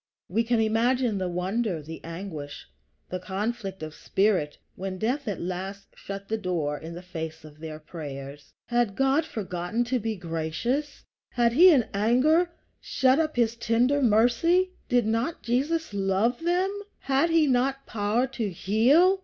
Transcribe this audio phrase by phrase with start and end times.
[0.27, 2.65] We can imagine the wonder, the anguish,
[3.11, 7.59] the conflict of spirit, when death at last shut the door in the face of
[7.59, 8.51] their prayers.
[8.65, 11.03] Had God forgotten to be gracious?
[11.33, 14.71] Had he in anger shut up his tender mercy?
[14.89, 16.71] Did not Jesus love them?
[17.01, 19.19] Had he not power to heal?